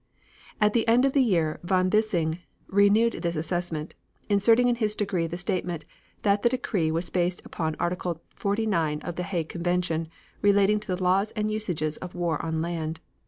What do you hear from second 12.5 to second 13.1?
land.